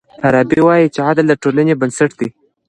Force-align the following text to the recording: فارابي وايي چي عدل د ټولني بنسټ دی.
فارابي 0.21 0.59
وايي 0.67 0.87
چي 0.93 0.99
عدل 1.07 1.25
د 1.29 1.33
ټولني 1.41 1.73
بنسټ 1.81 2.11
دی. 2.19 2.27